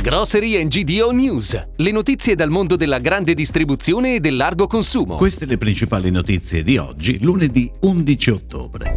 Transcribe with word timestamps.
Grocery 0.00 0.66
GDO 0.68 1.10
News, 1.10 1.58
le 1.76 1.90
notizie 1.90 2.34
dal 2.34 2.50
mondo 2.50 2.76
della 2.76 2.98
grande 2.98 3.34
distribuzione 3.34 4.14
e 4.14 4.20
del 4.20 4.36
largo 4.36 4.68
consumo. 4.68 5.16
Queste 5.16 5.44
le 5.44 5.58
principali 5.58 6.10
notizie 6.10 6.62
di 6.62 6.76
oggi, 6.76 7.22
lunedì 7.22 7.68
11 7.80 8.30
ottobre. 8.30 8.94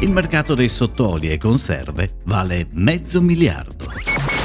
Il 0.00 0.12
mercato 0.12 0.54
dei 0.54 0.68
sottoli 0.68 1.30
e 1.30 1.38
conserve 1.38 2.10
vale 2.26 2.66
mezzo 2.74 3.22
miliardo. 3.22 3.86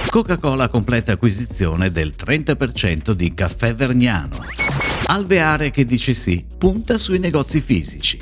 Coca-Cola 0.09 0.69
completa 0.69 1.11
acquisizione 1.11 1.91
del 1.91 2.15
30% 2.17 3.11
di 3.11 3.33
Caffè 3.33 3.73
Vergnano. 3.73 4.37
Alveare 5.07 5.69
che 5.69 5.83
dice 5.83 6.13
sì, 6.13 6.45
punta 6.57 6.97
sui 6.97 7.19
negozi 7.19 7.59
fisici. 7.59 8.17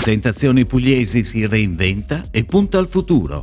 Tentazioni 0.00 0.64
pugliesi 0.64 1.24
si 1.24 1.44
reinventa 1.46 2.22
e 2.30 2.44
punta 2.44 2.78
al 2.78 2.88
futuro. 2.88 3.42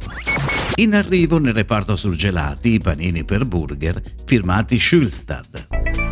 In 0.79 0.93
arrivo 0.93 1.39
nel 1.39 1.53
reparto 1.53 1.95
surgelati 1.95 2.73
i 2.73 2.77
panini 2.77 3.23
per 3.23 3.45
burger 3.45 3.99
firmati 4.27 4.77
Schulstad. 4.77 5.69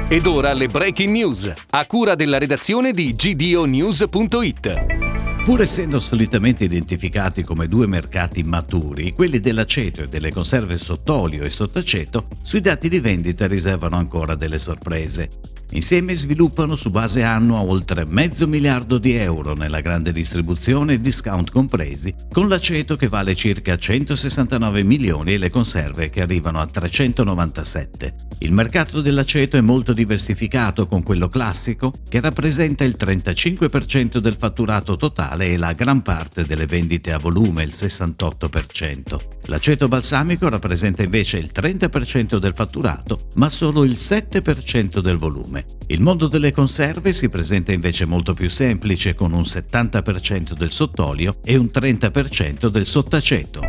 Ed 0.10 0.26
ora 0.26 0.54
le 0.54 0.66
breaking 0.66 1.12
news, 1.12 1.54
a 1.70 1.86
cura 1.86 2.16
della 2.16 2.40
redazione 2.40 2.92
di 2.92 3.14
gdonews.it. 3.14 5.04
Pur 5.44 5.62
essendo 5.62 6.00
solitamente 6.00 6.64
identificati 6.64 7.44
come 7.44 7.68
due 7.68 7.86
mercati 7.86 8.42
maturi, 8.42 9.12
quelli 9.12 9.40
dell'aceto 9.40 10.02
e 10.02 10.08
delle 10.08 10.32
conserve 10.32 10.80
sott'olio 10.80 11.44
e 11.44 11.52
sottaceto, 11.52 12.26
sui 12.42 12.62
dati 12.62 12.90
di 12.90 13.00
vendita 13.00 13.45
riservano 13.45 13.98
ancora 13.98 14.34
delle 14.34 14.58
sorprese. 14.58 15.30
Insieme 15.72 16.16
sviluppano 16.16 16.76
su 16.76 16.90
base 16.90 17.24
annua 17.24 17.62
oltre 17.62 18.06
mezzo 18.06 18.48
miliardo 18.48 18.98
di 18.98 19.14
euro 19.14 19.54
nella 19.54 19.80
grande 19.80 20.12
distribuzione, 20.12 21.00
discount 21.00 21.52
compresi, 21.52 22.14
con 22.32 22.48
l'aceto 22.48 22.96
che 22.96 23.08
vale 23.08 23.36
circa 23.36 23.78
169 23.78 24.84
milioni 24.84 25.34
e 25.34 25.38
le 25.38 25.50
conserve 25.50 26.09
che 26.09 26.22
arrivano 26.22 26.59
a 26.59 26.66
397. 26.66 28.16
Il 28.40 28.54
mercato 28.54 29.02
dell'aceto 29.02 29.58
è 29.58 29.62
molto 29.62 29.94
diversificato 29.94 30.88
con 30.88 31.04
quello 31.04 31.28
classico, 31.28 31.92
che 32.08 32.20
rappresenta 32.20 32.84
il 32.84 32.95
35% 33.00 34.17
del 34.20 34.36
fatturato 34.38 34.98
totale 34.98 35.48
e 35.48 35.58
la 35.58 35.73
gran 35.73 36.02
parte 36.02 36.45
delle 36.45 36.66
vendite 36.66 37.11
a 37.11 37.17
volume, 37.17 37.64
il 37.64 37.73
68%. 37.76 39.20
L'aceto 39.45 39.88
balsamico 39.88 40.50
rappresenta 40.50 41.04
invece 41.04 41.38
il 41.38 41.52
30% 41.54 42.38
del 42.38 42.54
fatturato, 42.54 43.20
ma 43.36 43.50
solo 43.50 43.84
il 43.84 43.94
7% 43.98 45.00
del 45.00 45.17
volume. 45.17 45.55
Il 45.88 46.02
mondo 46.02 46.28
delle 46.28 46.52
conserve 46.52 47.14
si 47.14 47.30
presenta 47.30 47.72
invece 47.72 48.06
molto 48.06 48.34
più 48.34 48.50
semplice, 48.50 49.14
con 49.14 49.34
un 49.34 49.42
70% 49.42 50.53
del 50.53 50.72
sottolio 50.72 51.36
e 51.44 51.56
un 51.58 51.70
30% 51.72 52.67
del 52.67 52.88
sottaceto. 52.88 53.61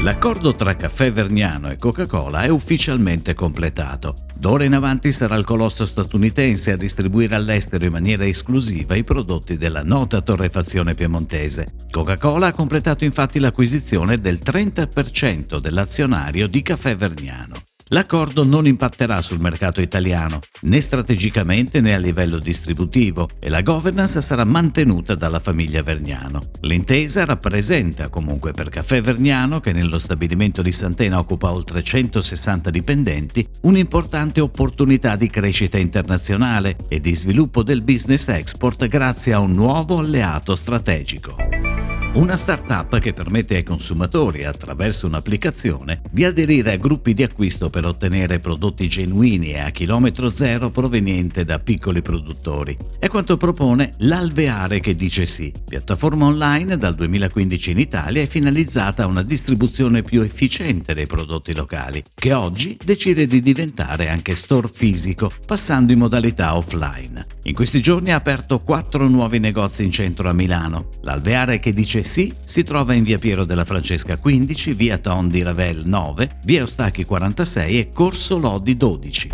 L'accordo 0.00 0.52
tra 0.52 0.76
Caffè 0.76 1.10
Vergnano 1.10 1.70
e 1.70 1.76
Coca-Cola 1.76 2.42
è 2.42 2.48
ufficialmente 2.48 3.34
completato. 3.34 4.14
D'ora 4.38 4.62
in 4.62 4.74
avanti 4.74 5.10
sarà 5.10 5.34
il 5.34 5.44
colosso 5.44 5.84
statunitense 5.84 6.70
a 6.70 6.76
distribuire 6.76 7.34
all'estero 7.34 7.84
in 7.84 7.90
maniera 7.90 8.24
esclusiva 8.24 8.94
i 8.94 9.02
prodotti 9.02 9.58
della 9.58 9.82
nota 9.82 10.22
torrefazione 10.22 10.94
piemontese. 10.94 11.74
Coca-Cola 11.90 12.46
ha 12.46 12.52
completato 12.52 13.04
infatti 13.04 13.40
l'acquisizione 13.40 14.18
del 14.18 14.38
30% 14.40 15.58
dell'azionario 15.58 16.46
di 16.46 16.62
Caffè 16.62 16.94
Vergnano. 16.96 17.67
L'accordo 17.88 18.44
non 18.44 18.66
impatterà 18.66 19.22
sul 19.22 19.40
mercato 19.40 19.80
italiano, 19.80 20.40
né 20.62 20.80
strategicamente 20.80 21.80
né 21.80 21.94
a 21.94 21.98
livello 21.98 22.38
distributivo, 22.38 23.28
e 23.40 23.48
la 23.48 23.62
governance 23.62 24.20
sarà 24.20 24.44
mantenuta 24.44 25.14
dalla 25.14 25.38
famiglia 25.38 25.82
Vergnano. 25.82 26.40
L'intesa 26.60 27.24
rappresenta 27.24 28.10
comunque 28.10 28.52
per 28.52 28.68
Caffè 28.68 29.00
Vergnano, 29.00 29.60
che 29.60 29.72
nello 29.72 29.98
stabilimento 29.98 30.60
di 30.60 30.72
Santena 30.72 31.18
occupa 31.18 31.50
oltre 31.50 31.82
160 31.82 32.68
dipendenti, 32.68 33.46
un'importante 33.62 34.40
opportunità 34.40 35.16
di 35.16 35.28
crescita 35.28 35.78
internazionale 35.78 36.76
e 36.88 37.00
di 37.00 37.14
sviluppo 37.14 37.62
del 37.62 37.82
business 37.82 38.28
export 38.28 38.86
grazie 38.86 39.32
a 39.32 39.38
un 39.38 39.52
nuovo 39.52 39.98
alleato 39.98 40.54
strategico. 40.54 41.77
Una 42.14 42.36
startup 42.36 42.98
che 42.98 43.12
permette 43.12 43.54
ai 43.54 43.62
consumatori, 43.62 44.44
attraverso 44.44 45.06
un'applicazione, 45.06 46.00
di 46.10 46.24
aderire 46.24 46.72
a 46.72 46.76
gruppi 46.76 47.14
di 47.14 47.22
acquisto 47.22 47.68
per 47.68 47.84
ottenere 47.84 48.40
prodotti 48.40 48.88
genuini 48.88 49.52
e 49.52 49.60
a 49.60 49.70
chilometro 49.70 50.30
zero 50.30 50.70
proveniente 50.70 51.44
da 51.44 51.60
piccoli 51.60 52.00
produttori. 52.02 52.76
È 52.98 53.08
quanto 53.08 53.36
propone 53.36 53.92
l'Alveare 53.98 54.80
che 54.80 54.94
dice 54.94 55.26
sì, 55.26 55.52
piattaforma 55.64 56.26
online 56.26 56.76
dal 56.76 56.94
2015 56.94 57.70
in 57.70 57.78
Italia 57.78 58.22
e 58.22 58.26
finalizzata 58.26 59.04
a 59.04 59.06
una 59.06 59.22
distribuzione 59.22 60.02
più 60.02 60.22
efficiente 60.22 60.94
dei 60.94 61.06
prodotti 61.06 61.54
locali, 61.54 62.02
che 62.14 62.32
oggi 62.32 62.76
decide 62.82 63.26
di 63.26 63.38
diventare 63.38 64.08
anche 64.08 64.34
store 64.34 64.70
fisico, 64.72 65.30
passando 65.46 65.92
in 65.92 65.98
modalità 65.98 66.56
offline. 66.56 67.24
In 67.44 67.54
questi 67.54 67.80
giorni 67.80 68.10
ha 68.10 68.16
aperto 68.16 68.60
quattro 68.60 69.06
nuovi 69.06 69.38
negozi 69.38 69.84
in 69.84 69.92
centro 69.92 70.28
a 70.28 70.32
Milano. 70.32 70.88
L'Alveare 71.02 71.60
che 71.60 71.72
dice 71.72 71.97
sì 72.02 72.32
si 72.44 72.64
trova 72.64 72.94
in 72.94 73.02
via 73.02 73.18
Piero 73.18 73.44
della 73.44 73.64
Francesca 73.64 74.16
15, 74.16 74.72
via 74.72 74.98
Tondi 74.98 75.42
Ravel 75.42 75.82
9, 75.86 76.30
via 76.44 76.62
Ostacchi 76.62 77.04
46 77.04 77.78
e 77.78 77.88
Corso 77.92 78.38
Lodi 78.38 78.76
12. 78.76 79.28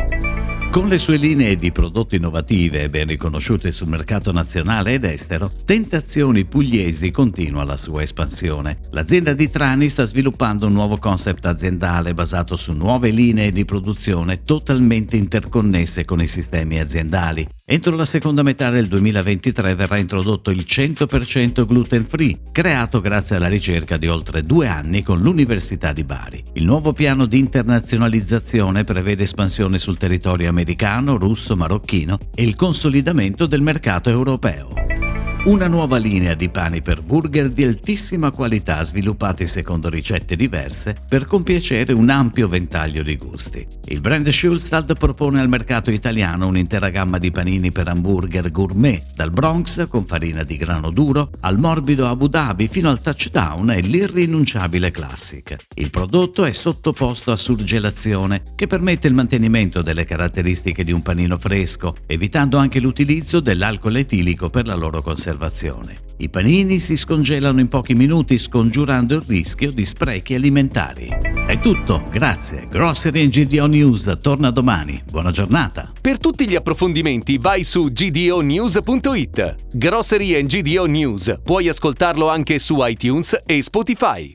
Con 0.75 0.88
le 0.88 0.98
sue 0.98 1.19
linee 1.19 1.54
di 1.54 1.70
prodotti 1.70 2.16
innovative 2.16 2.82
e 2.82 2.91
ben 2.91 3.06
riconosciute 3.06 3.70
sul 3.70 3.86
mercato 3.86 4.32
nazionale 4.32 4.94
ed 4.94 5.04
estero, 5.04 5.48
Tentazioni 5.64 6.42
Pugliesi 6.42 7.12
continua 7.12 7.62
la 7.62 7.76
sua 7.76 8.02
espansione. 8.02 8.81
L'azienda 8.91 9.34
di 9.34 9.48
Trani 9.48 9.88
sta 9.88 10.02
sviluppando 10.02 10.66
un 10.66 10.72
nuovo 10.72 10.96
concept 10.96 11.46
aziendale 11.46 12.12
basato 12.12 12.56
su 12.56 12.72
nuove 12.72 13.10
linee 13.10 13.52
di 13.52 13.64
produzione 13.64 14.42
totalmente 14.42 15.16
interconnesse 15.16 16.04
con 16.04 16.20
i 16.20 16.26
sistemi 16.26 16.81
aziendali. 16.81 17.46
Entro 17.66 17.97
la 17.97 18.04
seconda 18.04 18.42
metà 18.42 18.69
del 18.69 18.88
2023 18.88 19.75
verrà 19.75 19.97
introdotto 19.97 20.50
il 20.50 20.66
100% 20.69 21.64
gluten 21.64 22.04
free, 22.04 22.36
creato 22.52 23.00
grazie 23.00 23.36
alla 23.36 23.48
ricerca 23.48 23.97
di 23.97 24.06
oltre 24.06 24.42
due 24.42 24.69
anni 24.69 25.02
con 25.02 25.20
l'Università 25.20 25.94
di 25.94 26.04
Bari. 26.04 26.44
Il 26.52 26.66
nuovo 26.66 26.92
piano 26.92 27.25
di 27.25 27.38
internazionalizzazione 27.38 28.84
prevede 28.84 29.22
espansione 29.22 29.78
sul 29.78 29.97
territorio 29.97 30.50
americano 30.50 31.16
russo, 31.16 31.56
marocchino 31.56 32.19
e 32.34 32.42
il 32.42 32.54
consolidamento 32.54 33.47
del 33.47 33.62
mercato 33.62 34.10
europeo. 34.10 35.03
Una 35.44 35.69
nuova 35.69 35.99
linea 35.99 36.32
di 36.34 36.49
pani 36.49 36.81
per 36.81 37.03
burger 37.03 37.50
di 37.50 37.65
altissima 37.65 38.31
qualità 38.31 38.82
sviluppati 38.82 39.47
secondo 39.47 39.91
ricette 39.91 40.37
diverse 40.37 40.97
per 41.06 41.27
compiacere 41.27 41.93
un 41.93 42.09
ampio 42.09 42.49
ventaglio 42.49 43.03
di 43.03 43.19
gusti. 43.19 43.66
Il 43.88 44.00
brand 44.00 44.27
Schulstad 44.27 44.97
propone 44.99 45.43
al 45.43 45.50
mercato 45.50 45.91
italiano 45.91 46.49
un'intera 46.49 46.88
gamma 46.88 47.19
di 47.19 47.31
panini 47.31 47.72
per 47.72 47.88
hamburger 47.88 48.50
gourmet, 48.50 49.05
dal 49.15 49.31
Bronx 49.31 49.87
con 49.87 50.06
farina 50.06 50.43
di 50.44 50.56
grano 50.56 50.91
duro 50.91 51.28
al 51.41 51.61
morbido 51.61 52.09
Abu 52.09 52.26
Dhabi 52.26 52.66
fino 52.66 52.88
al 52.88 53.03
touchdown 53.03 53.71
e 53.72 53.81
l'irrinunciabile 53.82 54.91
classic. 54.91 55.56
Il 55.75 55.91
prodotto 55.91 56.47
è 56.47 56.53
sottoposto 56.53 57.32
a 57.32 57.37
surgelazione 57.37 58.41
che 58.56 58.66
permette 58.66 59.09
il 59.09 59.15
mantenimento 59.15 59.82
delle 59.82 60.06
caratteristiche 60.06 60.84
di 60.84 60.93
un 60.93 61.03
panino 61.03 61.37
fresco, 61.37 61.94
evitando 62.06 62.56
anche 62.56 62.81
l'utilizzo 62.81 63.41
dell'alcol 63.41 63.97
etilico 63.97 64.49
per 64.49 64.66
la 64.66 64.75
loro 64.75 65.03
conservazione 65.03 65.32
conservazione. 65.34 65.97
I 66.19 66.28
panini 66.28 66.78
si 66.78 66.97
scongelano 66.97 67.61
in 67.61 67.69
pochi 67.69 67.95
minuti 67.95 68.39
scongiurando 68.39 69.17
il 69.17 69.25
rischio 69.27 69.72
di 69.72 69.84
sprechi 69.84 70.34
alimentari. 70.34 71.09
È 71.47 71.56
tutto, 71.56 72.05
grazie. 72.11 72.67
Grocery 72.69 73.28
GDO 73.28 73.67
News 73.67 74.19
torna 74.23 74.50
domani. 74.50 75.00
Buona 75.11 75.33
giornata. 75.33 75.91
Per 76.00 76.19
tutti 76.19 76.49
gli 76.49 76.55
approfondimenti 76.55 77.39
vai 77.39 77.65
su 77.65 77.91
gdonews.it. 77.91 79.55
Grocery 79.73 80.43
GDO 80.43 80.87
News. 80.87 81.39
Puoi 81.43 81.69
ascoltarlo 81.69 82.28
anche 82.28 82.59
su 82.59 82.77
iTunes 82.81 83.37
e 83.44 83.62
Spotify. 83.62 84.34